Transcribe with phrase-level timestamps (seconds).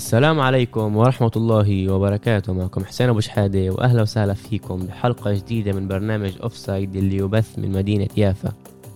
[0.00, 2.52] السلام عليكم ورحمة الله وبركاته.
[2.52, 7.72] معكم حسين أبو شحادة وأهلا وسهلا فيكم بحلقة جديدة من برنامج offside اللي يبث من
[7.72, 8.52] مدينة يافا.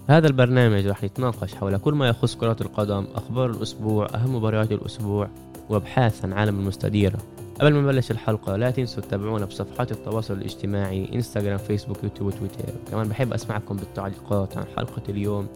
[0.06, 5.29] هذا البرنامج رح يتناقش حول كل ما يخص كرة القدم أخبار الأسبوع أهم مباريات الأسبوع
[5.69, 7.19] وأبحاث عن عالم المستديرة.
[7.61, 12.72] قبل ما نبلش الحلقة لا تنسوا تتابعونا بصفحات التواصل الاجتماعي إنستغرام فيسبوك يوتيوب وتويتر.
[12.90, 15.47] كمان بحب أسمعكم بالتعليقات عن حلقة اليوم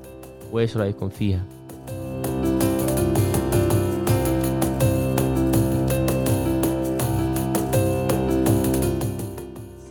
[0.52, 1.42] وإيش رأيكم فيها؟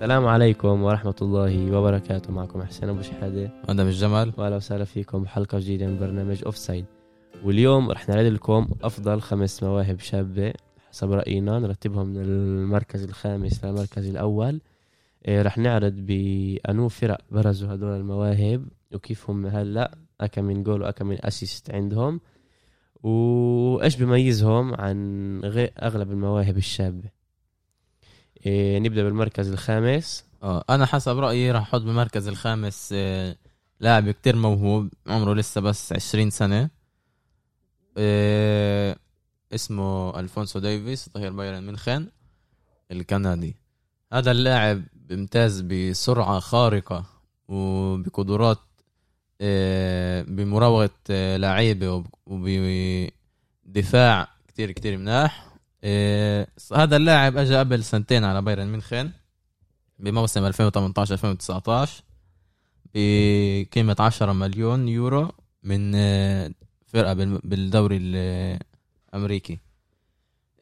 [0.07, 2.33] السلام عليكم ورحمة الله وبركاته.
[2.33, 3.51] معكم حسين أبو شحادة.
[3.69, 4.33] أنا مش جمال.
[4.37, 6.85] وأهلا وسهلا فيكم بحلقة جديدة من برنامج أوف سايد
[7.43, 10.53] واليوم رح نعرض لكم أفضل خمس مواهب شابة
[10.89, 11.59] حسب رأينا.
[11.59, 14.61] نرتبهم من المركز الخامس للمركز الأول.
[15.27, 21.07] إيه، رح نعرض بأنو فرق برزوا هدول المواهب وكيف هم هلأ أكم من جول وأكم
[21.07, 22.21] من assist عندهم.
[23.03, 27.16] وإيش بميزهم عن غير أغلب المواهب الشابة؟
[28.45, 30.25] إيه نبدأ بالمركز الخامس.
[30.43, 33.35] آه أنا حسب رأيي راح أحط بالمركز الخامس آه،
[33.79, 36.69] لاعب كتير موهوب عمره لسه بس 20 سنة.
[37.97, 38.95] آه،
[39.53, 42.07] اسمه ألفونسو ديفيس ظهير بايرن ميونخن
[42.91, 43.55] الكندي.
[44.13, 47.05] هذا اللاعب بيمتاز بسرعة خارقة
[47.47, 48.57] وبقدرات
[49.41, 50.89] آه، بمراوغة
[51.37, 52.03] لعيبة
[53.65, 55.46] وبدفاع كتير كتير مناح.
[55.83, 59.11] آه، هذا اللاعب اجى قبل سنتين على بايرن ميونخن
[59.99, 62.03] بموسم 2018 2019
[62.95, 65.31] بقيمة 10 مليون يورو
[65.63, 66.51] من آه،
[66.87, 69.59] فرقة بال- بالدوري الأمريكي.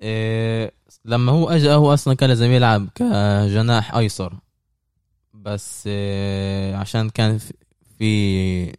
[0.01, 0.71] آه،
[1.05, 4.33] لما هو اجى هو أصلا كان لازم يلعب كجناح أيسر.
[5.33, 7.53] بس آه، عشان كان في-
[7.97, 8.73] في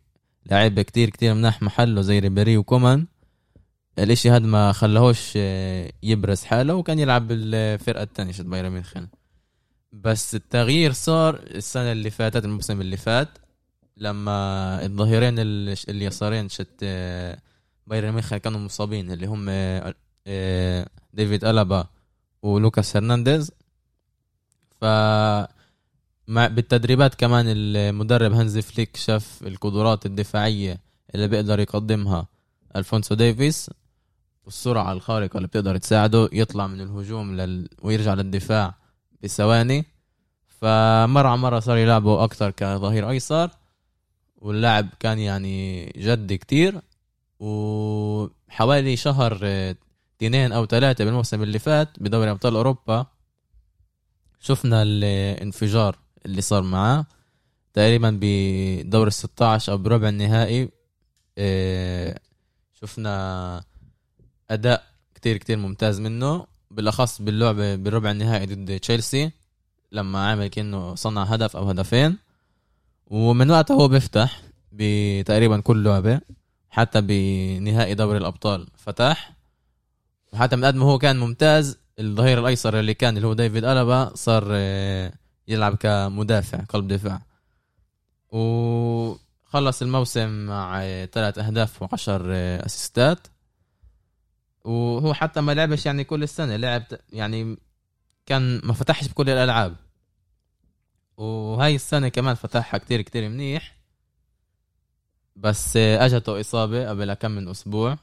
[0.50, 3.06] لعيبة كتير كتير مناح محله زي ريبيري وكومان
[3.98, 9.08] الاشي هذا ما خلاهوش آه، يبرز حاله؟ وكان يلعب بالفرقة الثانية شت بايرن ميونخن
[9.92, 13.28] بس التغيير صار السنة اللي فاتت الموسم اللي فات
[13.96, 17.38] لما الظهيرين ال- اليسارين شت آه،
[17.86, 19.46] بايرن ميونخن كانوا مصابين اللي هم
[20.26, 21.86] آه، ديفيد ألابا
[22.42, 23.50] ولوكاس هرنانديز.
[24.80, 24.84] ف
[26.28, 30.80] مع بالتدريبات كمان المدرب هانزي فليك شاف القدرات الدفاعية
[31.14, 32.26] اللي بيقدر يقدمها
[32.76, 33.70] ألفونسو ديفيس.
[34.46, 37.68] والسرعة الخارقة اللي بتقدر تساعده يطلع من الهجوم لل...
[37.82, 38.74] ويرجع للدفاع
[39.22, 39.84] بثواني.
[40.60, 43.50] فمرة على مرة صار يلعبه أكتر كظهير أيسر
[44.36, 46.80] واللاعب كان يعني جد كتير
[47.40, 49.38] وحوالي شهر
[50.16, 53.06] اثنين أو ثلاثة بالموسم اللي فات بدوري أبطال أوروبا
[54.40, 57.06] شفنا الانفجار اللي صار معاه.
[57.74, 60.68] تقريبا بدور ال 16 أو بربع النهائي
[61.38, 62.20] آه،
[62.72, 63.64] شفنا
[64.50, 64.84] أداء
[65.14, 69.30] كتير كتير ممتاز منه بالأخص باللعبه بالربع النهائي ضد تشيلسي
[69.92, 72.18] لما عمل كأنه صنع هدف أو هدفين.
[73.06, 74.42] ومن وقتها هو بيفتح
[74.72, 76.20] بتقريبا كل لعبة
[76.70, 79.32] حتى بنهائي دوري الأبطال فتح.
[80.32, 84.10] وحتى من قد ما هو كان ممتاز الظهير الأيسر اللي كان اللي هو ديفيد ألابا
[84.14, 85.12] صار آه،
[85.48, 87.22] يلعب كمدافع قلب دفاع.
[88.30, 93.26] وخلص الموسم مع ثلاث أهداف وعشر آه، أسيستات.
[94.66, 96.82] وهو حتى ما لعبش يعني كل السنة لعب
[97.12, 97.56] يعني
[98.26, 99.76] كان ما فتحش بكل الألعاب.
[101.16, 103.76] وهاي السنة كمان فتحها كتير كتير منيح.
[105.36, 107.98] بس أجته إصابة قبل كم من أسبوع.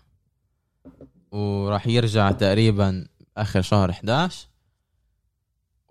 [1.32, 3.08] وراح يرجع تقريبا
[3.38, 4.48] آخر شهر 11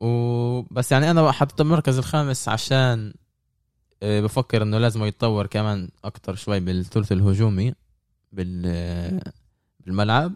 [0.01, 3.15] وبس يعني أنا حطيته المركز الخامس عشان
[4.03, 7.75] آه، بفكر إنه لازم يتطور كمان أكتر شوي بالثلث الهجومي
[8.33, 9.21] بال
[9.81, 10.33] بالملعب.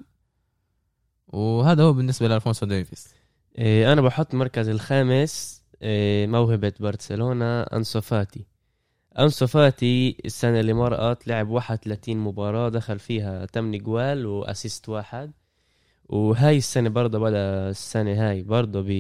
[1.36, 3.14] وهذا هو بالنسبة لألفونسو ديفيس.
[3.58, 8.47] إيه أنا بحط المركز الخامس إيه موهبة برشلونة أنسو فاتي.
[9.19, 15.32] أنسو فاتي السنة اللي مرقت لعب 31 مباراة دخل فيها 8 جوال و assist واحد.
[16.05, 18.90] وهاي السنة برضه بدأ السنة هاي برضه ب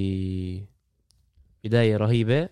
[1.64, 2.48] بداية رهيبة.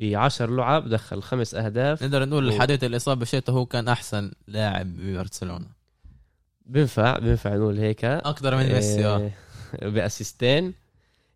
[0.00, 2.02] بعشر لعب دخل خمس أهداف.
[2.02, 5.77] نقدر نقول و- لحديت الإصابة شيته هو كان أحسن لاعب ببرشلونة.
[6.68, 8.04] بنفع بنفع نقول هيك.
[8.04, 9.30] أكثر من ميسي آه.
[9.82, 10.74] بأسيستين.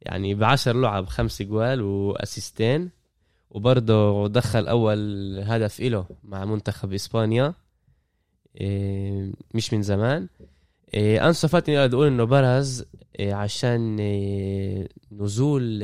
[0.02, 2.90] يعني بعشر لعب خمس جوال وأسيستين.
[3.50, 4.98] وبرضه دخل أول
[5.46, 7.54] هدف إله مع منتخب إسبانيا.
[8.60, 10.28] إيه، مش من زمان.
[10.94, 12.84] إيه، أنسو فاتي نقدر نقول إنه برز
[13.20, 13.96] عشان
[15.12, 15.80] نزول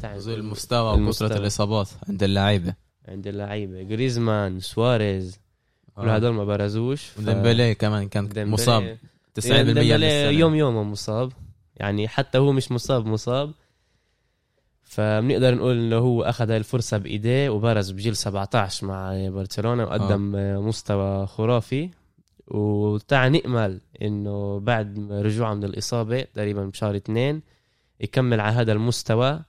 [0.00, 1.28] تاع نزول المستوى المستوى.
[1.28, 2.74] وكثره الإصابات عند اللعيبة.
[3.08, 3.82] عند اللعيبة.
[3.82, 5.40] جريزمان سواريز.
[5.96, 6.16] كل آه.
[6.16, 8.98] هدول ما برزوش ف- وديمبلي كمان كان ديمبلي- مصاب
[9.40, 10.34] 90% ديمبلي.
[10.38, 11.32] يوم يوم مصاب
[11.76, 13.52] يعني حتى هو مش مصاب مصاب
[14.82, 20.58] فبنقدر نقول إنه هو أخذ هاي الفرصة بإيديه وبرز بجيل 17 مع برشلونة وقدم آه.
[20.58, 21.90] مستوى خرافي
[22.48, 27.42] وتع نأمل إنه بعد رجوعه من الإصابة تقريبا بشهر اثنين
[28.00, 29.40] يكمل على هذا المستوى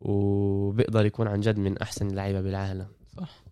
[0.00, 2.86] وبيقدر يكون عن جد من أحسن اللعيبة بالعالم
[3.16, 3.43] صح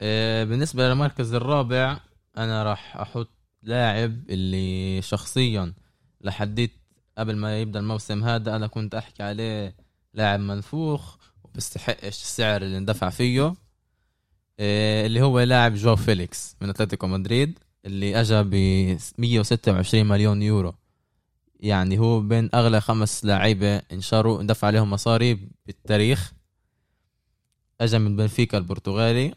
[0.00, 2.00] بالنسبة للمركز الرابع
[2.36, 3.30] أنا راح أحط
[3.62, 5.72] لاعب اللي شخصيا
[6.20, 6.72] لحديت
[7.18, 9.76] قبل ما يبدأ الموسم هذا أنا كنت أحكي عليه
[10.14, 13.54] لاعب منفوخ وبيستحقش السعر اللي اندفع فيه
[14.58, 18.54] إيه اللي هو لاعب جو فيليكس من أتلتيكو مدريد اللي اجى ب
[19.18, 20.74] 126 مليون يورو.
[21.60, 26.32] يعني هو بين أغلى خمس لاعيبة انشروا اندفع عليهم مصاري بالتاريخ.
[27.80, 29.34] اجى من بنفيكا البرتغالي.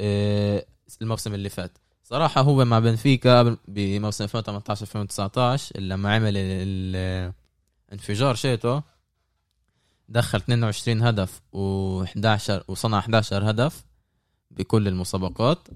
[0.00, 1.78] الموسم اللي فات.
[2.02, 6.32] صراحة هو مع بنفيكا بموسم 2018 2019 لما عمل
[7.90, 8.80] الانفجار شيتو
[10.08, 13.84] دخل 22 هدف و11 وصنع 11 هدف
[14.50, 15.68] بكل المسابقات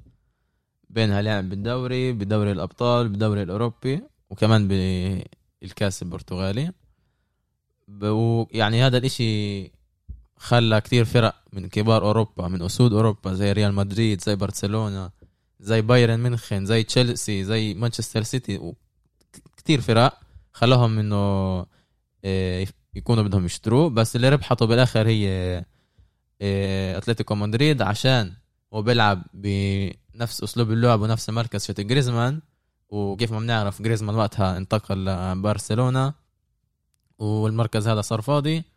[0.91, 6.73] بينها لعب بالدوري بدوري الأبطال بدوري الأوروبي وكمان بالكاس البرتغالي.
[8.03, 9.73] ويعني هذا الإشي
[10.41, 15.11] خلى كتير فرق من كبار أوروبا من أسود أوروبا زي ريال مدريد زي برشلونة
[15.61, 18.73] زي بايرن ميونخن زي تشيلسي زي مانشستر سيتي.
[19.57, 20.21] كتير فرق
[20.53, 21.17] خلاهم إنه
[22.25, 23.91] آه، يكونوا بدهم يشتروه.
[23.91, 25.29] بس اللي ربحته بالآخر هي
[26.43, 28.33] آه، أتلتيكو مدريد عشان
[28.75, 32.41] هو بيلعب بنفس أسلوب اللعب ونفس المركز شت جريزمان.
[32.89, 36.15] وكيف ما بنعرف جريزمان وقتها انتقل لبرشلونة
[37.19, 38.70] والمركز هذا صار فاضي.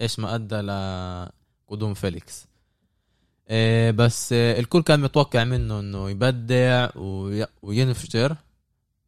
[0.00, 2.46] إيش ما أدى لقدوم فيليكس.
[3.50, 6.88] إيه بس الكل كان متوقع منه إنه يبدع
[7.62, 8.36] وينفجر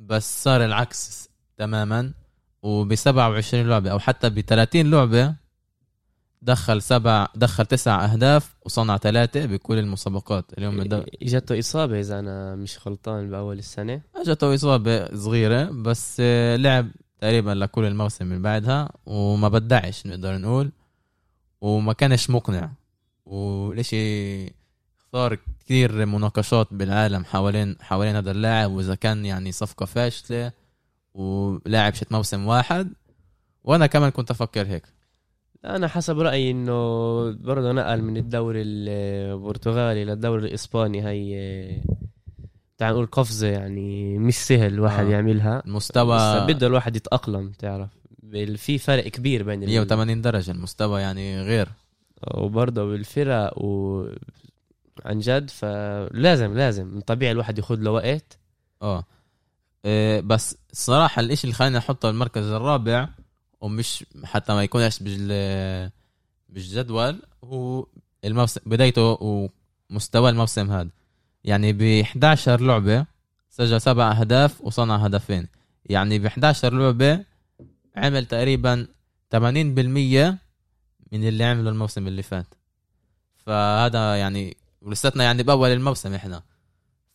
[0.00, 2.12] بس صار العكس تماما.
[2.62, 5.34] وب 27 لعبة أو حتى ب 30 لعبة
[6.42, 10.44] دخل سبع دخل تسع أهداف وصنع ثلاثة بكل المسابقات.
[10.58, 10.80] اليوم.
[11.22, 14.00] إجته إصابة إذا أنا مش غلطان بأول السنة.
[14.16, 16.20] إجته إصابة صغيرة بس
[16.56, 16.88] لعب
[17.20, 20.72] تقريبا لكل الموسم من بعدها وما بدعش نقدر نقول.
[21.60, 22.70] وما كانش مقنع.
[23.26, 24.52] والشيء
[25.12, 30.52] صار كثير مناقشات بالعالم حوالين حوالين هذا اللاعب وإذا كان يعني صفقة فاشلة
[31.14, 32.92] ولاعب شت موسم واحد.
[33.64, 34.82] وأنا كمان كنت أفكر هيك.
[35.64, 36.72] أنا حسب رأيي إنه
[37.32, 41.82] برضه نقل من الدوري البرتغالي للدوري الإسباني هي
[42.78, 45.10] تعال نقول قفزة يعني مش سهل الواحد آه.
[45.10, 45.62] يعملها.
[45.66, 47.90] المستوى بده الواحد يتأقلم تعرف
[48.56, 51.68] في فرق كبير بين 180 درجة المستوى يعني غير.
[52.34, 54.04] وبرضه بالفرق و
[55.04, 58.38] عن جد فلازم لازم طبيعي الواحد ياخذ له وقت
[58.82, 59.04] آه
[59.84, 63.08] إيه بس الصراحة الإشي اللي خليني أحطه المركز الرابع
[63.60, 65.90] ومش حتى ما يكونش بال
[66.48, 67.86] بالجدول هو
[68.24, 69.18] الموسم بدايته
[69.90, 70.88] ومستوى الموسم هذا.
[71.44, 73.06] يعني ب 11 لعبة
[73.50, 75.48] سجل سبع أهداف وصنع هدفين.
[75.86, 77.24] يعني ب 11 لعبة
[77.98, 78.86] عمل تقريبا
[79.30, 79.36] 80%
[81.12, 82.54] من اللي عمله الموسم اللي فات.
[83.36, 86.42] فهذا يعني ولساتنا يعني بأول الموسم إحنا.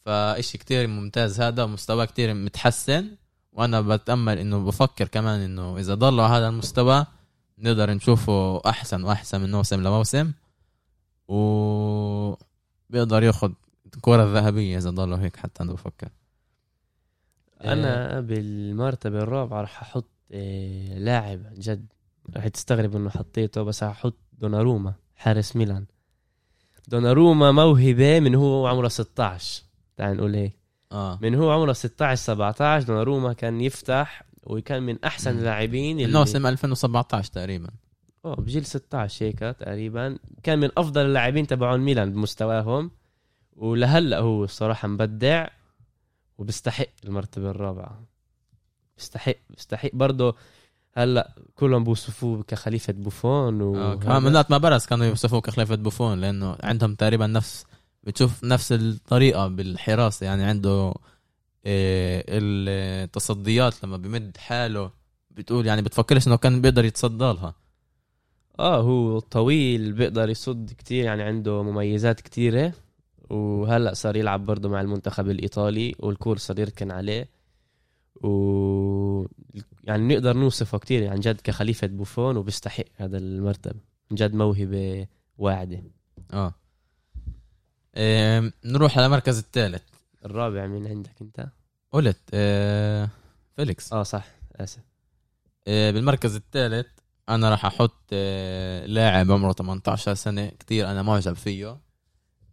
[0.05, 3.15] فإشي كتير ممتاز هذا ومستوى كتير متحسن.
[3.53, 7.05] وأنا بتأمل إنه بفكر كمان إنه إذا ضل على هذا المستوى
[7.59, 10.31] نقدر نشوفه أحسن وأحسن من موسم لموسم.
[11.27, 12.33] و
[12.89, 13.51] بيقدر ياخذ
[13.95, 16.09] الكرة الذهبية إذا ضلوا هيك حتى أنا بفكر.
[17.63, 21.85] أنا بالمرتبة الرابعة راح أحط إيه لاعب جد.
[22.35, 25.85] راح تستغرب إنه حطيته بس راح أحط دوناروما حارس ميلان.
[26.87, 29.63] دوناروما موهبة من هو عمره 16
[29.97, 30.53] تعال نقول هيك
[30.91, 31.19] آه.
[31.21, 37.31] من هو عمره 16 17 دوناروما كان يفتح وكان من أحسن اللاعبين اللي موسم 2017
[37.31, 37.69] تقريبا.
[38.25, 40.17] آه بجيل 16 هيك تقريبا.
[40.43, 42.91] كان من أفضل اللاعبين تبعون ميلان بمستواهم.
[43.55, 45.47] ولهلأ هو الصراحة مبدع
[46.37, 48.12] وبيستحق المرتبة الرابعة.
[48.97, 50.35] بيستحق بيستحق برضه
[50.93, 56.21] هلا كلهم بوصفوه كخليفة بوفون و آه كمان من ما برز كانوا يوصفوه كخليفة بوفون
[56.21, 57.65] لأنه عندهم تقريبا نفس
[58.03, 60.25] بتشوف نفس الطريقة بالحراسة.
[60.25, 60.93] يعني عنده
[61.65, 64.91] إيه التصديات لما بمد حاله
[65.31, 67.55] بتقول يعني بتفكرش إنه كان بيقدر يتصدى لها.
[68.59, 72.73] آه هو طويل بيقدر يصد كتير يعني عنده مميزات كتيرة.
[73.29, 77.29] وهلا صار يلعب برضه مع المنتخب الإيطالي والكل صار يركن عليه.
[78.23, 79.27] و
[79.83, 83.79] يعني نقدر نوصفه كتير عن يعني جد كخليفة بوفون وبيستحق هذا المرتبة
[84.11, 85.83] عن جد موهبة واعدة.
[86.33, 86.53] آه.
[87.97, 89.83] إيه نروح على المركز الثالث.
[90.25, 91.47] الرابع مين عندك أنت؟
[91.91, 93.09] قلت إيه
[93.55, 93.93] فيليكس.
[93.93, 94.25] آه صح.
[94.55, 94.81] آسف.
[95.67, 96.87] آه، بالمركز الثالث
[97.29, 101.77] أنا راح أحط آه، لاعب عمره 18 سنة كتير أنا معجب فيه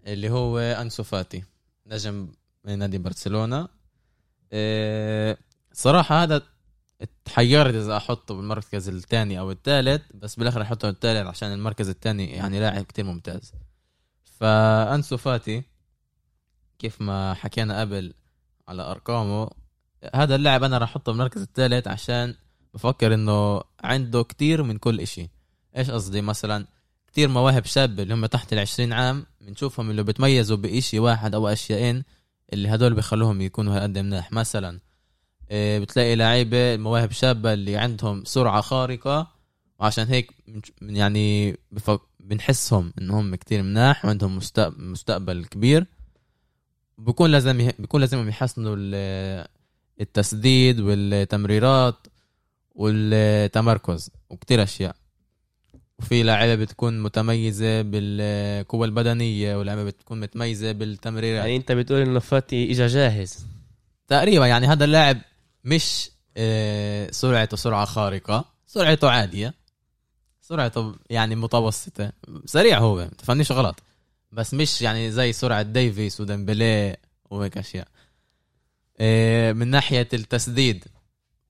[0.07, 1.45] اللي هو أنسو فاتي
[1.87, 2.29] نجم
[2.65, 3.69] من نادي برشلونة.
[4.53, 5.37] آه،
[5.73, 6.43] صراحة هذا
[7.25, 12.61] تحيرت إذا أحطه بالمركز الثاني أو الثالث بس بالاخر أحطه الثالث عشان المركز الثاني يعني
[12.61, 13.53] لاعب كتير ممتاز.
[14.25, 15.63] فأنسو فاتي
[16.79, 18.15] كيف ما حكينا قبل
[18.69, 19.51] على أرقامه
[20.15, 22.35] هذا اللاعب أنا راح أحطه بالمركز الثالث عشان
[22.75, 25.31] بفكر إنه عنده كتير من كل إشي.
[25.77, 26.67] إيش قصدي؟ مثلا
[27.09, 32.05] كتير مواهب شابة اللي هم تحت العشرين عام بنشوفهم اللي بتميزوا بإشي واحد أو أشيائين
[32.53, 34.81] اللي هدول بيخلوهم يكونوا هالقد مناح مثلا
[35.53, 39.31] بتلاقي لعيبة مواهب شابة اللي عندهم سرعة خارقة
[39.79, 40.31] وعشان هيك
[40.83, 42.01] يعني بفك...
[42.21, 44.41] بنحسهم إنهم كتير مناح وعندهم
[44.77, 45.87] مستقبل, كبير.
[46.99, 47.71] بكون لازم.
[47.79, 48.77] بكون لازم يحسنوا
[50.01, 52.07] التسديد والتمريرات
[52.75, 54.97] والتمركز وكتير أشياء.
[55.99, 62.71] وفي لعيبة بتكون متميزة بالقوة البدنية ولعيبة بتكون متميزة بالتمريرات يعني أنت بتقول إنه فاتي
[62.71, 63.47] اجى جاهز.
[64.09, 65.19] تقريبا يعني هذا اللاعب
[65.65, 68.45] مش آه، سرعته سرعة خارقة.
[68.67, 69.55] سرعته عاديه
[70.41, 72.13] سرعته يعني متوسطة.
[72.45, 73.83] سريع هو تفهمنيش غلط.
[74.33, 76.97] بس مش يعني زي سرعة ديفيس وديمبلي
[77.31, 77.89] وهيك أشياء.
[79.01, 80.85] آه، من ناحية التسديد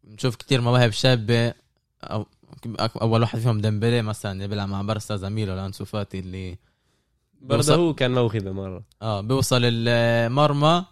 [0.05, 1.55] بنشوف كتير مواهب شابة.
[2.05, 2.27] أو
[3.03, 6.59] أول واحد فيهم ديمبلي مثلا اللي بيلعب مع برسا زميله لأنسو فاتي اللي
[7.41, 8.83] برضه هو كان موهبة مرة.
[9.03, 10.85] آه بيوصل المرمى.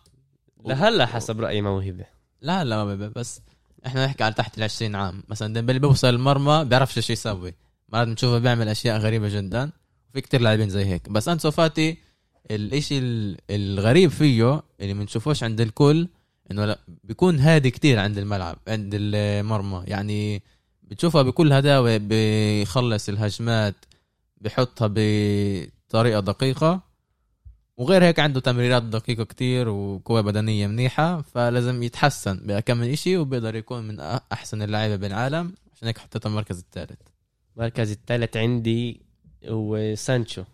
[0.64, 2.17] لهلا حسب رأيي موهبة.
[2.40, 3.40] لا لا موهبه بس
[3.87, 5.23] إحنا نحكي على تحت ال 20 عام.
[5.28, 7.54] مثلا ديمبلي بيوصل المرمى بيعرفش شو يسوي.
[7.88, 9.71] مرات بنشوفه بيعمل أشياء غريبة جدا.
[10.11, 11.09] وفي كتير لاعبين زي هيك.
[11.09, 11.99] بس أنسو فاتي
[12.50, 12.99] الإشي
[13.50, 16.09] الغريب فيه اللي بنشوفوش عند الكل
[16.50, 19.85] إنه لا بيكون هادي كتير عند الملعب عند المرمى.
[19.87, 20.42] يعني
[20.83, 23.75] بتشوفها بكل هداوة بيخلص الهجمات
[24.40, 26.88] بحطها بطريقة دقيقة.
[27.78, 33.54] وغير هيك عنده تمريرات دقيقة كتير وقوة بدنية منيحة فلازم يتحسن بكم من إشي وبيقدر
[33.54, 34.00] يكون من
[34.32, 35.54] أحسن اللعيبة بالعالم.
[35.75, 37.00] عشان هيك حطيته المركز الثالث.
[37.56, 39.00] المركز الثالث عندي
[39.49, 40.44] هو سانشو.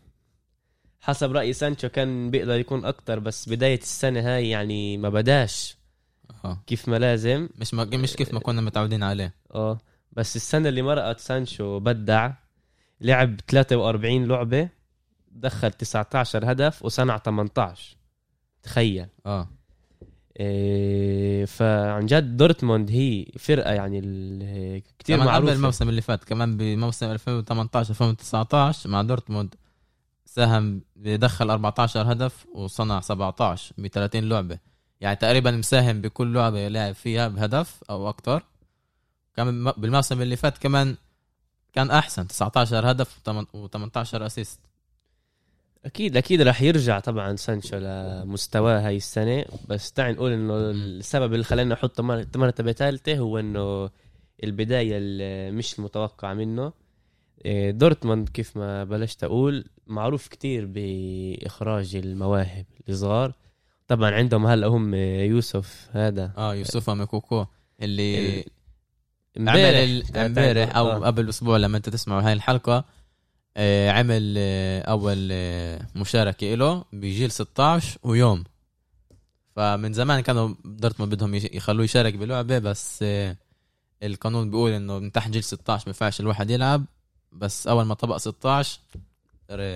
[1.01, 5.77] حسب رأيي سانشو كان بيقدر يكون أكتر بس بداية السنة هاي يعني ما بداش.
[6.67, 7.49] كيف ما لازم.
[7.59, 9.35] مش ما مش كيف ما كنا متعودين عليه.
[9.55, 9.79] أه.
[10.13, 12.33] بس السنة اللي مرقت سانشو بدع
[13.01, 14.69] لعب 43 لعبة.
[15.35, 17.97] دخل 19 هدف وصنع 18
[18.63, 19.07] تخيل.
[19.27, 19.49] آه.
[20.41, 24.01] إيه فعن جد دورتموند هي فرقة يعني
[24.99, 29.55] كثير معروفه قبل الموسم اللي فات كمان بموسم 2018 2019 مع دورتموند
[30.25, 34.59] ساهم بدخل 14 هدف وصنع 17 ب 30 لعبة.
[35.01, 38.43] يعني تقريبا مساهم بكل لعبة لاعب فيها بهدف أو أكثر
[39.37, 40.97] كان بالموسم اللي فات كمان
[41.73, 44.61] كان أحسن 19 هدف و18 assist
[45.85, 49.45] أكيد أكيد راح يرجع طبعا سانشو لمستواه هاي السنة.
[49.69, 52.03] بس تعال نقول إنه السبب اللي خلاني أحطه
[52.35, 53.91] مرتبه ثالثه هو إنه
[54.45, 56.73] البداية اللي مش المتوقعه منه.
[57.45, 63.33] إيه، دورتموند كيف ما بلشت أقول معروف كتير بإخراج المواهب الصغار.
[63.89, 66.33] طبعا عندهم هلا هم يوسف هذا.
[66.37, 67.47] آه يوسف موكوكو
[67.83, 68.45] اللي
[69.39, 70.99] امبارح امبارح أو آه.
[70.99, 72.77] قبل أسبوع لما أنت تسمعوا هاي الحلقة.
[72.77, 72.85] آه
[73.91, 78.45] عمل آه أول آه مشاركة له بجيل 16 ويوم.
[79.57, 83.37] فمن زمان كانوا دورتموند بدهم يخلوه يشارك بلعبة بس آه
[84.03, 86.85] القانون بيقول إنه من تحت جيل 16 ما ينفعش الواحد يلعب.
[87.33, 88.81] بس أول ما طبق 16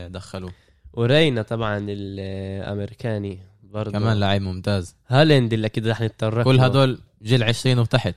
[0.09, 0.53] دخلوه.
[0.93, 4.95] ورينا طبعا الامريكاني برضه كمان لعيب ممتاز.
[5.09, 8.15] هالند اللي أكيد رح نتطرق كل هدول جيل 20 وتحت.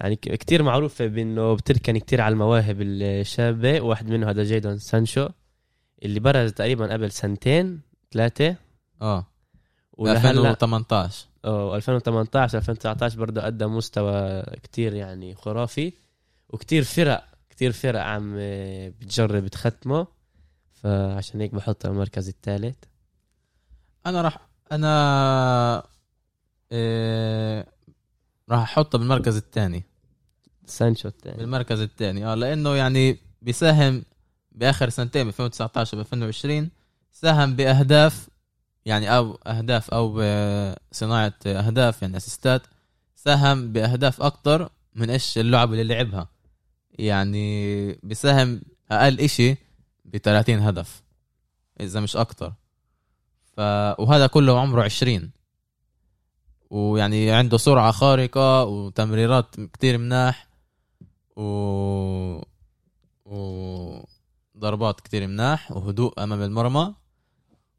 [0.00, 3.80] يعني كتير معروف بإنه بتركن كتير على المواهب الشابة.
[3.80, 5.28] واحد منه هذا جيدون سانشو
[6.02, 7.80] اللي برز تقريبا قبل سنتين
[8.12, 8.56] ثلاثة.
[9.02, 9.26] آه.
[10.00, 15.92] 2018 آه 2018 2019 برضه قدم مستوى كتير يعني خرافي.
[16.48, 18.34] وكتير فرق كتير فرق عم
[19.00, 20.06] بتجرب تختمه
[20.72, 22.76] فعشان هيك بحطه المركز الثالث.
[24.06, 25.82] أنا راح أنا
[26.72, 27.66] إيه
[28.50, 29.84] راح أحطه بالمركز الثاني.
[30.68, 31.36] سانشو الثاني.
[31.36, 32.26] بالمركز الثاني.
[32.26, 34.04] آه لأنه يعني بيساهم
[34.52, 36.70] بآخر سنتين ب 2019 ب 2020
[37.12, 38.28] ساهم بأهداف
[38.84, 40.16] يعني أو أهداف أو
[40.92, 42.62] صناعة أهداف يعني أسيستات
[43.16, 46.28] ساهم بأهداف أكتر من إيش اللعب اللي لعبها.
[46.98, 48.60] يعني بيساهم
[48.90, 49.56] أقل إشي
[50.04, 51.02] ب 30 هدف
[51.80, 52.52] إذا مش أكتر.
[53.56, 53.60] ف
[53.98, 55.30] وهذا كله عمره 20
[56.70, 60.47] ويعني عنده سرعة خارقة وتمريرات كتير مناح.
[61.38, 62.42] و
[63.24, 66.94] وضربات كتير مناح وهدوء أمام المرمى.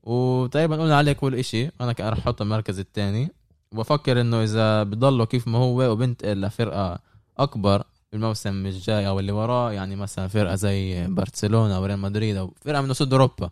[0.04, 1.66] وتقريبا قلنا عليه كل إشي.
[1.82, 3.32] أنا رح أحطه المركز الثاني.
[3.72, 7.00] وبفكر إنه إذا بضله كيف ما هو وبنتقل لفرقة
[7.38, 12.54] أكبر الموسم الجاي أو اللي وراه يعني مثلا فرقة زي برشلونة أو ريال مدريد أو
[12.62, 13.50] فرقة من وسط أوروبا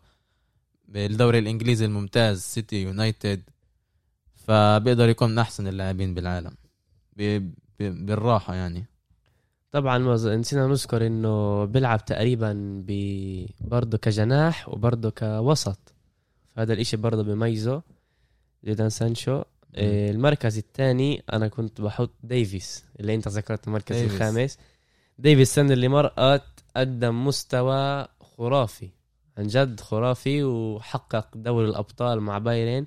[0.88, 3.42] بالدوري الإنجليزي الممتاز سيتي يونايتد
[4.36, 6.56] فبيقدر يكون من أحسن اللاعبين بالعالم.
[7.80, 8.86] بالراحة يعني.
[9.72, 12.92] طبعا ما نسينا نذكر إنه بيلعب تقريبا ب
[13.62, 15.94] برضه كجناح وبرضه كوسط.
[16.56, 17.82] فهذا الإشي برضه بيميزه.
[18.66, 19.44] جدان سانشو.
[19.76, 24.14] إيه، المركز الثاني أنا كنت بحط ديفيس اللي أنت ذكرت المركز ديفيس.
[24.14, 24.58] الخامس.
[25.20, 28.90] ديفيس السنة اللي مرقت قدم مستوى خرافي
[29.38, 32.86] عن جد خرافي وحقق دوري الأبطال مع بايرن.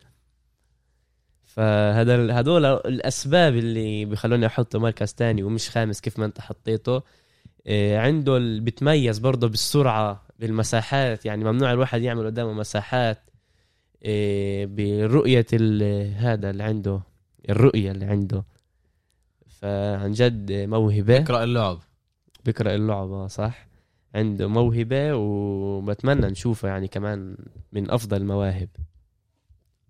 [1.55, 7.03] فهذا هدول الأسباب اللي بيخلوني أحطه مركز تاني ومش خامس كيف ما أنت حطيته.
[7.67, 11.27] إيه، عنده بتميز برضه بالسرعة بالمساحات.
[11.27, 13.19] يعني ممنوع الواحد يعمل قدامه مساحات
[14.03, 15.47] إيه، برؤية
[16.17, 17.01] هذا اللي عنده
[17.49, 18.45] الرؤية اللي عنده.
[19.49, 21.17] فعن جد موهبة.
[21.19, 21.79] اقرا اللعب.
[22.45, 23.67] بيقرأ اللعبه صح.
[24.15, 27.37] عنده موهبة وبتمنى نشوفه يعني كمان
[27.73, 28.69] من أفضل المواهب.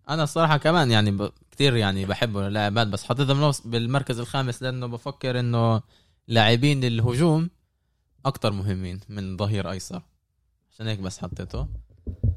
[0.09, 1.31] أنا الصراحة كمان يعني ب...
[1.61, 5.83] كتير يعني بحبه اللاعبات بس حطيته بالنص- بالمركز الخامس لأنه بفكر إنه
[6.29, 7.51] لاعبين الهجوم
[8.27, 10.03] أكتر مهمين من ظهير أيسر.
[10.73, 11.67] عشان هيك بس حطيته.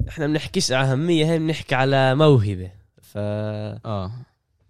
[0.08, 2.70] إحنا بنحكيش على أهمية هي بنحكي على موهبة.
[3.02, 4.12] ف آه.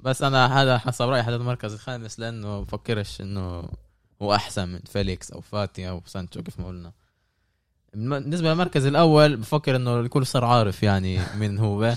[0.01, 3.69] بس أنا هذا حسب رأيي حطيته المركز الخامس لأنه بفكرش إنه
[4.23, 6.93] هو أحسن من فيليكس أو فاتي أو سانشو كيف ما قلنا.
[7.95, 11.95] بالنسبة للمركز الأول بفكر إنه الكل صار عارف يعني من هو.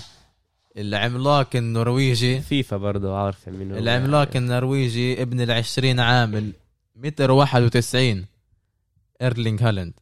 [0.78, 2.40] العملاق النرويجي.
[2.40, 3.78] فيفا برضه عارفة منه.
[3.78, 6.52] العملاق النرويجي ابن العشرين عام
[6.96, 8.26] متر واحد وتسعين
[9.22, 9.92] ايرلينج هالاند.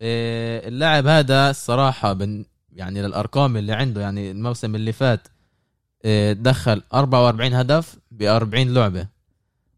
[0.00, 5.28] إيه، اللاعب هذا الصراحة بن يعني للأرقام اللي عنده يعني الموسم اللي فات
[6.04, 9.06] إيه، دخل 44 هدف ب 40 لعبة.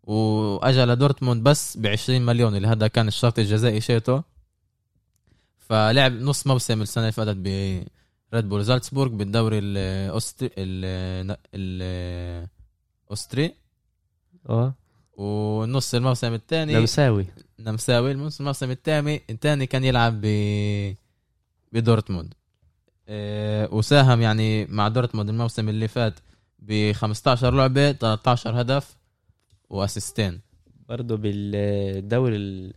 [0.02, 4.22] وأجا لدورتموند بس ب 20 مليون اللي هذا كان الشرط الجزائي شيته.
[5.58, 7.48] فلعب نص موسم السنة اللي فاتت ب
[8.34, 12.48] ريد بول زالتسبورغ بالدوري الأوستري ال- ال-
[13.08, 13.54] الأوستري
[14.48, 14.74] آه.
[15.16, 17.26] ونص الموسم الثاني لمساوي
[17.58, 18.10] نمساوي.
[18.12, 20.26] الموسم الموسم الثاني الثاني كان يلعب ب
[21.72, 22.34] بدورتموند.
[23.08, 26.14] إيه، وساهم يعني مع دورتموند الموسم اللي فات
[26.58, 28.96] ب 15 لعبة 13 هدف
[29.70, 30.40] وأسيستين.
[30.88, 32.74] برضه بالدوري ال-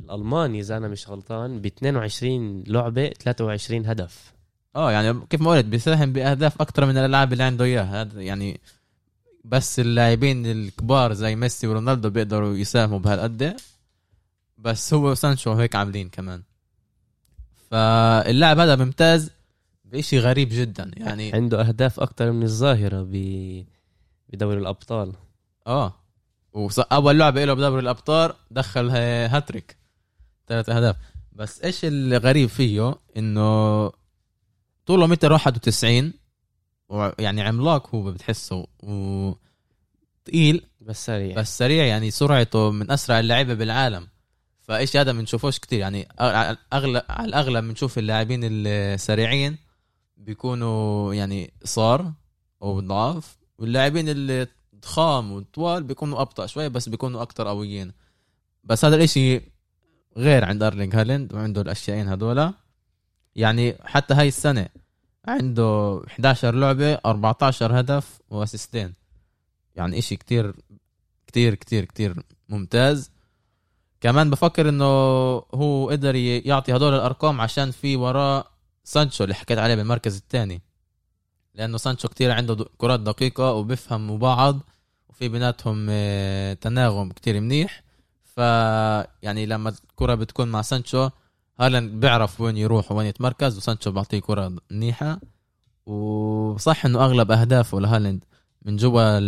[0.00, 4.32] الألماني إذا أنا مش غلطان ب 22 لعبة 23 هدف.
[4.78, 8.00] آه يعني كيف ما قلت بيساهم بأهداف أكثر من الألعاب اللي عنده إياها.
[8.02, 8.60] هذا يعني
[9.44, 13.56] بس اللاعبين الكبار زي ميسي ورونالدو بيقدروا يساهموا بهالقد.
[14.58, 16.42] بس هو وسانشو هيك عاملين كمان.
[17.70, 19.30] فاللاعب هذا ممتاز
[19.84, 23.12] بشيء غريب جدا يعني عنده أهداف أكثر من الظاهرة ب
[24.28, 25.12] بدوري الأبطال.
[25.66, 25.94] آه
[26.52, 29.76] وص- أول لعبة له بدوري الأبطال دخل هاتريك.
[30.48, 30.96] ثلاث أهداف.
[31.32, 33.90] بس إيش الغريب فيه؟ إنه
[34.88, 36.12] طوله متر 91
[36.88, 41.36] ويعني عملاق هو بتحسه وثقيل بس سريع.
[41.36, 44.08] بس سريع يعني سرعته من أسرع اللعيبة بالعالم.
[44.60, 45.78] فإيش هذا بنشوفوش كتير.
[45.78, 46.56] يعني أ- على
[47.24, 49.56] الأغلب بنشوف اللاعبين السريعين
[50.16, 52.12] بيكونوا يعني صار
[52.62, 53.38] أو ضعاف.
[53.58, 54.46] واللاعبين اللي
[54.82, 57.92] ضخام وطوال بيكونوا أبطأ شوي بس بيكونوا أكتر قويين.
[58.64, 59.40] بس هذا الإشي
[60.16, 62.52] غير عند أرلينج هالاند وعنده الاشيائين هذولا
[63.38, 64.68] يعني حتى هاي السنة
[65.28, 68.94] عنده 11 لعبة 14 هدف وأسيستين.
[69.76, 70.54] يعني إشي كتير
[71.26, 73.10] كتير كتير كتير ممتاز.
[74.00, 74.84] كمان بفكر إنه
[75.54, 78.44] هو قدر يعطي هدول الأرقام عشان في وراه
[78.84, 80.62] سانشو اللي حكيت عليه بالمركز الثاني.
[81.54, 84.60] لأنه سانشو كتير عنده كرات دقيقة وبفهم بعض
[85.08, 87.82] وفي بيناتهم آه، تناغم كتير منيح.
[88.24, 88.38] ف
[89.22, 91.10] يعني لما الكرة بتكون مع سانشو
[91.60, 95.20] هالاند بيعرف وين يروح وين يتمركز وسانشو بيعطيه كرة منيحة.
[95.86, 98.24] وصح إنه أغلب أهدافه لهالاند
[98.62, 99.20] من جوا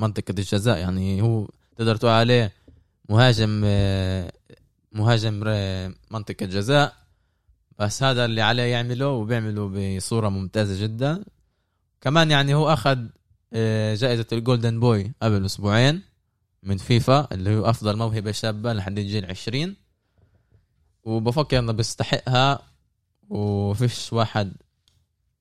[0.00, 2.52] منطقة الجزاء يعني هو تقدر تقول عليه
[3.08, 3.50] مهاجم
[4.92, 5.34] مهاجم
[6.10, 6.94] منطقة جزاء
[7.78, 11.24] بس هذا اللي عليه يعمله وبيعمله بصورة ممتازة جدا.
[12.00, 12.98] كمان يعني هو أخذ
[13.52, 16.02] آه، جائزة ال Golden Boy قبل أسبوعين
[16.62, 19.76] من فيفا اللي هو أفضل موهبة شابة لحد الجيل 20
[21.04, 22.58] وبفكر انه بيستحقها
[23.28, 24.52] وفيش واحد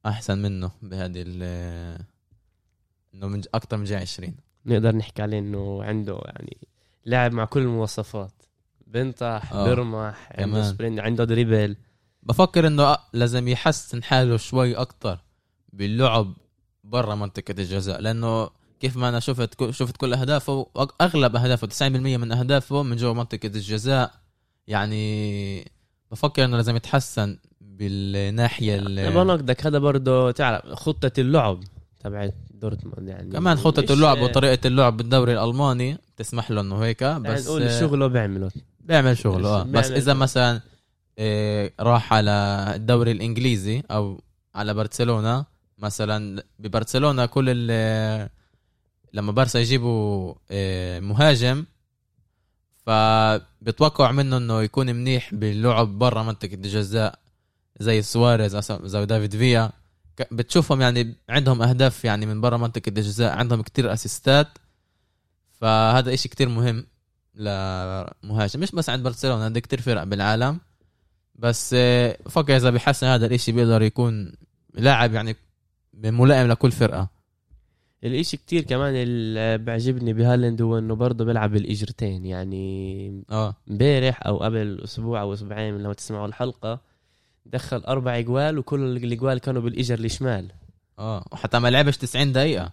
[0.06, 2.06] أحسن منه بهذه ال-
[3.13, 6.58] إنه من أكثر من جيل 20 نقدر نحكي عليه إنه عنده يعني
[7.06, 8.32] لاعب مع كل المواصفات.
[8.88, 9.63] بنطح آه.
[9.65, 10.63] بيرمح عنده.
[10.63, 11.76] sprint عنده dribble.
[12.24, 15.19] بفكر إنه لازم يحسن حاله شوي أكتر
[15.74, 16.34] باللعب
[16.84, 18.02] برا منطقة الجزاء.
[18.02, 20.67] لأنه كيف ما أنا شفت شفت كل أهدافه
[21.02, 21.82] أغلب أهدافه 90%
[22.17, 24.12] من أهدافه من جوا منطقة الجزاء.
[24.70, 25.72] يعني
[26.12, 31.60] بفكر إنه لازم يتحسن بالناحية ال- أنا بنقدك هذا برضه تعرف خطة اللعب
[32.00, 33.32] تبعت دورتموند يعني.
[33.32, 38.08] كمان مش- اللعب وطريقة اللعب بالدوري الألماني تسمح له إنه هيك يعني بس نقول شغله
[38.08, 39.64] بيعمله بيعمل شغله آه.
[39.64, 40.14] بس إذا.
[40.14, 40.62] مثلا
[41.20, 44.22] إيه راح على الدوري الإنجليزي أو
[44.56, 45.46] على برشلونة
[45.78, 48.30] مثلا ببرشلونة كل ال-
[49.14, 51.66] لما بارسا يجيبوا إيه مهاجم
[52.89, 57.19] فبتوقع منه إنه يكون منيح باللعب برا منطقة الجزاء
[57.80, 59.71] زي سواريز زي دافيد فيا.
[60.32, 64.47] بتشوفهم يعني عندهم أهداف يعني من برا منطقة الجزاء عندهم كتير أسيستات.
[65.62, 66.86] فهذا إشي كتير مهم
[67.36, 68.60] لمهاجم.
[68.60, 70.60] مش بس عند برشلونة عندك كتير فرق بالعالم.
[71.36, 74.34] بس آه، بفكر إذا بيحسن هذا الإشي بيقدر يكون
[74.73, 75.36] لاعب يعني
[75.93, 77.19] ملائم لكل فرقة.
[78.04, 83.56] الإشي كتير كمان اللي بيعجبني بهالاند هو إنه برضه بيلعب بالإجرتين يعني آه.
[83.70, 86.82] امبارح أو قبل أسبوع أو أسبوعين لما تسمعوا الحلقة
[87.46, 90.52] دخل أربع إجوال وكل الإجوال كانوا بالإجر الشمال.
[91.00, 91.26] آه.
[91.32, 92.72] وحتى ما لعبش 90 دقيقة.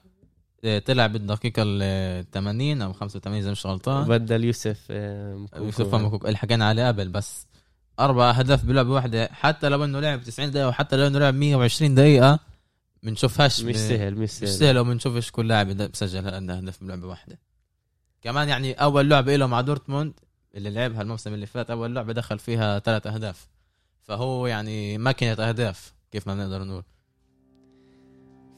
[0.65, 4.09] آه، طلع بالدقيقة ال 80 أو 85 إذا مش غلطان.
[4.09, 5.65] بدل يوسف آه، مكوكو.
[5.65, 7.47] يوسف مكوك اللي حكينا عليه قبل بس.
[8.01, 9.29] أربع اهداف بلعبه واحدة.
[9.33, 12.39] حتى لو إنه لعب 90 دقيقة وحتى لو إنه لعب 120 دقيقة
[13.07, 14.49] بنشوفهاش مش سهل مش مش سهل.
[14.49, 17.39] سهل وبنشوفش كل لاعب هالقد اهداف بلعبه واحدة.
[18.23, 20.13] كمان يعني أول لعبة له مع دورتموند
[20.55, 23.49] اللي لعبها الموسم اللي فات أول لعبة دخل فيها ثلاث أهداف.
[24.03, 26.83] فهو يعني ماكينة أهداف كيف ما نقدر نقول.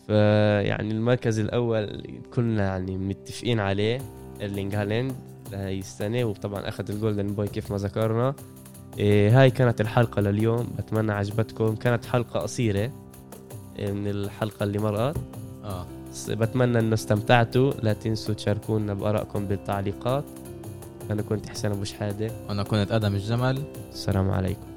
[0.06, 2.02] فيعني المركز الأول
[2.34, 4.00] كلنا يعني متفقين عليه
[4.40, 5.14] ايرلينج هالاند
[5.52, 8.34] لهي السنة وطبعا أخذ ال Golden Boy كيف ما ذكرنا.
[8.98, 10.74] إيه هاي كانت الحلقة لليوم.
[10.78, 11.76] بتمنى عجبتكم.
[11.76, 12.78] كانت حلقة قصيرة.
[12.78, 12.92] إيه،
[13.80, 15.16] من الحلقة اللي مرقت.
[15.64, 15.86] آه.
[16.28, 17.72] بتمنى إنه استمتعتوا.
[17.82, 20.24] لا تنسوا تشاركونا بآرائكم بالتعليقات.
[21.10, 22.30] أنا كنت حسين أبو شحادة.
[22.50, 23.62] أنا كنت آدم الجمل.
[23.92, 24.68] السلام عليكم.